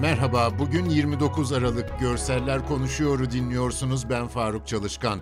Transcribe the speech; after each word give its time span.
Merhaba, 0.00 0.58
bugün 0.58 0.84
29 0.84 1.52
Aralık 1.52 2.00
Görseller 2.00 2.66
Konuşuyor'u 2.68 3.30
dinliyorsunuz. 3.30 4.10
Ben 4.10 4.26
Faruk 4.26 4.66
Çalışkan. 4.66 5.20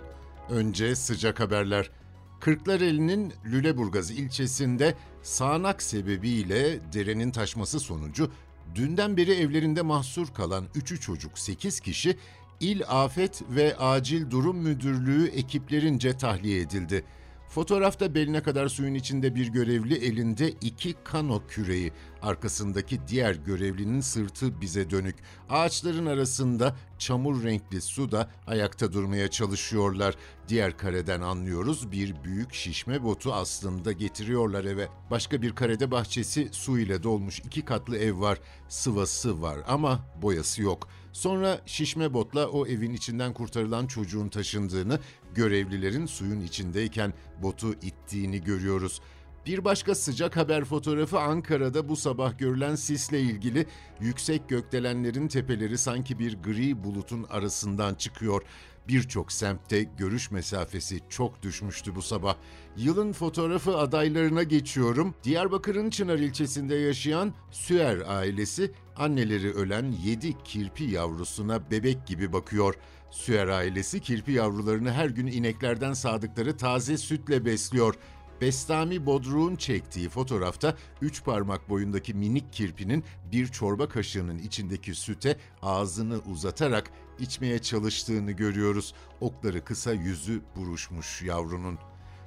Önce 0.49 0.95
sıcak 0.95 1.39
haberler. 1.39 1.91
Kırklareli'nin 2.39 3.33
Lüleburgaz 3.45 4.11
ilçesinde 4.11 4.95
sağanak 5.21 5.81
sebebiyle 5.81 6.79
derenin 6.93 7.31
taşması 7.31 7.79
sonucu 7.79 8.31
dünden 8.75 9.17
beri 9.17 9.33
evlerinde 9.33 9.81
mahsur 9.81 10.27
kalan 10.27 10.65
3'ü 10.75 10.99
çocuk 10.99 11.39
8 11.39 11.79
kişi 11.79 12.17
İl 12.59 12.81
Afet 12.87 13.41
ve 13.49 13.77
Acil 13.77 14.31
Durum 14.31 14.57
Müdürlüğü 14.57 15.27
ekiplerince 15.27 16.17
tahliye 16.17 16.61
edildi. 16.61 17.03
Fotoğrafta 17.49 18.15
beline 18.15 18.43
kadar 18.43 18.67
suyun 18.67 18.93
içinde 18.93 19.35
bir 19.35 19.47
görevli 19.47 19.95
elinde 19.95 20.49
iki 20.49 20.95
kano 21.03 21.41
küreği. 21.47 21.91
Arkasındaki 22.21 22.99
diğer 23.07 23.35
görevlinin 23.35 24.01
sırtı 24.01 24.61
bize 24.61 24.89
dönük. 24.89 25.15
Ağaçların 25.49 26.05
arasında 26.05 26.75
çamur 26.97 27.43
renkli 27.43 27.81
suda 27.81 28.29
ayakta 28.47 28.93
durmaya 28.93 29.27
çalışıyorlar. 29.27 30.15
Diğer 30.47 30.77
kareden 30.77 31.21
anlıyoruz 31.21 31.91
bir 31.91 32.23
büyük 32.23 32.53
şişme 32.53 33.03
botu 33.03 33.33
aslında 33.33 33.91
getiriyorlar 33.91 34.65
eve. 34.65 34.87
Başka 35.11 35.41
bir 35.41 35.55
karede 35.55 35.91
bahçesi 35.91 36.49
su 36.51 36.79
ile 36.79 37.03
dolmuş 37.03 37.39
iki 37.39 37.65
katlı 37.65 37.97
ev 37.97 38.19
var. 38.19 38.39
Sıvası 38.69 39.41
var 39.41 39.59
ama 39.67 39.99
boyası 40.21 40.61
yok. 40.61 40.87
Sonra 41.13 41.61
şişme 41.65 42.13
botla 42.13 42.47
o 42.47 42.67
evin 42.67 42.93
içinden 42.93 43.33
kurtarılan 43.33 43.87
çocuğun 43.87 44.29
taşındığını, 44.29 44.99
görevlilerin 45.35 46.05
suyun 46.05 46.41
içindeyken 46.41 47.13
botu 47.41 47.73
ittiğini 47.73 48.43
görüyoruz. 48.43 49.01
Bir 49.45 49.65
başka 49.65 49.95
sıcak 49.95 50.37
haber 50.37 50.65
fotoğrafı 50.65 51.19
Ankara'da 51.19 51.89
bu 51.89 51.95
sabah 51.95 52.37
görülen 52.37 52.75
sisle 52.75 53.21
ilgili 53.21 53.65
yüksek 53.99 54.49
gökdelenlerin 54.49 55.27
tepeleri 55.27 55.77
sanki 55.77 56.19
bir 56.19 56.37
gri 56.43 56.83
bulutun 56.83 57.23
arasından 57.23 57.95
çıkıyor. 57.95 58.41
Birçok 58.87 59.31
semtte 59.31 59.83
görüş 59.83 60.31
mesafesi 60.31 60.99
çok 61.09 61.41
düşmüştü 61.43 61.95
bu 61.95 62.01
sabah. 62.01 62.35
Yılın 62.77 63.13
fotoğrafı 63.13 63.77
adaylarına 63.77 64.43
geçiyorum. 64.43 65.15
Diyarbakır'ın 65.23 65.89
Çınar 65.89 66.19
ilçesinde 66.19 66.75
yaşayan 66.75 67.33
Süer 67.51 67.97
ailesi 68.07 68.71
anneleri 68.95 69.53
ölen 69.53 69.95
7 70.03 70.43
kirpi 70.43 70.83
yavrusuna 70.83 71.71
bebek 71.71 72.07
gibi 72.07 72.33
bakıyor. 72.33 72.75
Süer 73.11 73.47
ailesi 73.47 73.99
kirpi 73.99 74.31
yavrularını 74.31 74.91
her 74.91 75.09
gün 75.09 75.27
ineklerden 75.27 75.93
sadıkları 75.93 76.57
taze 76.57 76.97
sütle 76.97 77.45
besliyor. 77.45 77.95
Bestami 78.41 79.05
Bodruk'un 79.05 79.55
çektiği 79.55 80.09
fotoğrafta 80.09 80.75
üç 81.01 81.23
parmak 81.23 81.69
boyundaki 81.69 82.13
minik 82.13 82.53
kirpinin 82.53 83.03
bir 83.31 83.47
çorba 83.47 83.89
kaşığının 83.89 84.37
içindeki 84.37 84.95
süte 84.95 85.37
ağzını 85.61 86.19
uzatarak 86.31 86.91
içmeye 87.19 87.59
çalıştığını 87.59 88.31
görüyoruz. 88.31 88.93
Okları 89.21 89.65
kısa 89.65 89.93
yüzü 89.93 90.41
buruşmuş 90.55 91.21
yavrunun. 91.21 91.77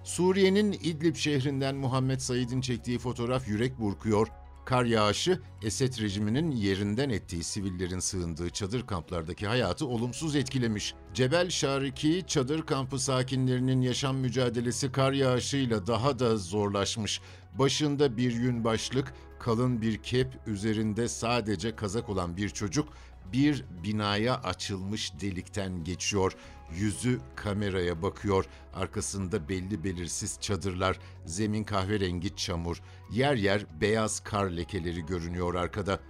Suriye'nin 0.04 0.72
İdlib 0.72 1.16
şehrinden 1.16 1.76
Muhammed 1.76 2.20
Said'in 2.20 2.60
çektiği 2.60 2.98
fotoğraf 2.98 3.48
yürek 3.48 3.80
burkuyor. 3.80 4.28
Kar 4.64 4.84
yağışı 4.84 5.40
Esed 5.62 6.00
rejiminin 6.00 6.50
yerinden 6.50 7.10
ettiği 7.10 7.44
sivillerin 7.44 7.98
sığındığı 7.98 8.50
çadır 8.50 8.86
kamplardaki 8.86 9.46
hayatı 9.46 9.86
olumsuz 9.86 10.36
etkilemiş. 10.36 10.94
Cebel 11.14 11.50
Şariki 11.50 12.24
çadır 12.26 12.62
kampı 12.62 12.98
sakinlerinin 12.98 13.80
yaşam 13.80 14.16
mücadelesi 14.16 14.92
kar 14.92 15.12
yağışıyla 15.12 15.86
daha 15.86 16.18
da 16.18 16.36
zorlaşmış. 16.36 17.20
Başında 17.58 18.16
bir 18.16 18.32
yün 18.32 18.64
başlık, 18.64 19.14
kalın 19.38 19.82
bir 19.82 19.96
kep, 19.96 20.28
üzerinde 20.46 21.08
sadece 21.08 21.76
kazak 21.76 22.08
olan 22.08 22.36
bir 22.36 22.48
çocuk 22.48 22.88
bir 23.32 23.64
binaya 23.84 24.34
açılmış 24.34 25.12
delikten 25.20 25.84
geçiyor. 25.84 26.36
Yüzü 26.74 27.20
kameraya 27.36 28.02
bakıyor. 28.02 28.44
Arkasında 28.74 29.48
belli 29.48 29.84
belirsiz 29.84 30.38
çadırlar, 30.40 30.98
zemin 31.26 31.64
kahverengi 31.64 32.36
çamur, 32.36 32.82
yer 33.12 33.34
yer 33.34 33.66
beyaz 33.80 34.20
kar 34.20 34.50
lekeleri 34.50 35.06
görünüyor 35.06 35.54
arkada. 35.54 36.00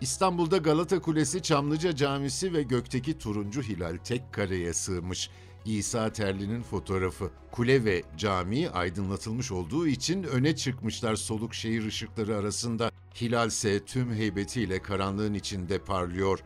İstanbul'da 0.00 0.56
Galata 0.56 1.00
Kulesi, 1.00 1.42
Çamlıca 1.42 1.96
Camisi 1.96 2.52
ve 2.52 2.62
gökteki 2.62 3.18
turuncu 3.18 3.62
hilal 3.62 3.96
tek 3.96 4.32
kareye 4.32 4.72
sığmış. 4.72 5.30
İsa 5.64 6.12
Terli'nin 6.12 6.62
fotoğrafı. 6.62 7.30
Kule 7.50 7.84
ve 7.84 8.02
cami 8.16 8.70
aydınlatılmış 8.70 9.52
olduğu 9.52 9.86
için 9.86 10.22
öne 10.22 10.56
çıkmışlar 10.56 11.16
soluk 11.16 11.54
şehir 11.54 11.86
ışıkları 11.86 12.36
arasında. 12.36 12.90
Hilal 13.20 13.48
ise 13.48 13.84
tüm 13.84 14.14
heybetiyle 14.14 14.82
karanlığın 14.82 15.34
içinde 15.34 15.78
parlıyor. 15.78 16.40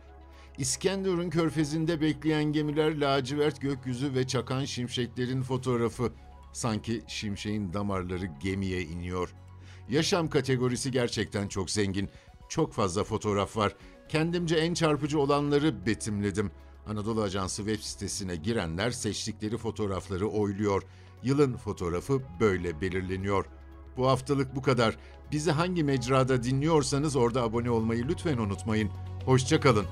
İskenderun 0.57 1.29
körfezinde 1.29 2.01
bekleyen 2.01 2.43
gemiler 2.43 2.99
lacivert 2.99 3.61
gökyüzü 3.61 4.13
ve 4.13 4.27
çakan 4.27 4.65
şimşeklerin 4.65 5.41
fotoğrafı. 5.41 6.11
Sanki 6.53 7.01
şimşeğin 7.07 7.73
damarları 7.73 8.25
gemiye 8.25 8.81
iniyor. 8.81 9.35
Yaşam 9.89 10.29
kategorisi 10.29 10.91
gerçekten 10.91 11.47
çok 11.47 11.71
zengin. 11.71 12.09
Çok 12.55 12.73
fazla 12.73 13.03
fotoğraf 13.03 13.57
var. 13.57 13.75
Kendimce 14.09 14.55
en 14.55 14.73
çarpıcı 14.73 15.19
olanları 15.19 15.85
betimledim. 15.85 16.51
Anadolu 16.87 17.21
Ajansı 17.21 17.65
web 17.65 17.79
sitesine 17.83 18.35
girenler 18.35 18.91
seçtikleri 18.91 19.57
fotoğrafları 19.57 20.27
oyluyor. 20.27 20.83
Yılın 21.23 21.57
fotoğrafı 21.57 22.21
böyle 22.39 22.81
belirleniyor. 22.81 23.45
Bu 23.97 24.07
haftalık 24.07 24.55
bu 24.55 24.61
kadar. 24.61 24.97
Bizi 25.31 25.51
hangi 25.51 25.83
mecrada 25.83 26.43
dinliyorsanız 26.43 27.15
orada 27.15 27.43
abone 27.43 27.69
olmayı 27.69 28.07
lütfen 28.07 28.37
unutmayın. 28.37 28.89
Hoşçakalın. 29.25 29.85